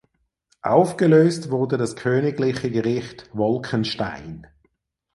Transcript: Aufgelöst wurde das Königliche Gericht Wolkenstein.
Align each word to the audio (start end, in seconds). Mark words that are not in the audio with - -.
Aufgelöst 0.63 1.51
wurde 1.51 1.77
das 1.77 1.95
Königliche 1.95 2.71
Gericht 2.71 3.29
Wolkenstein. 3.33 4.47